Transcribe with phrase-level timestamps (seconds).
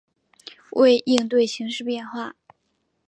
[0.71, 2.35] 为应对形势变化